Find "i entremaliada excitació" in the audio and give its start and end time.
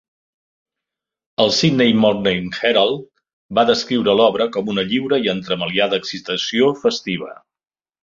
5.29-6.77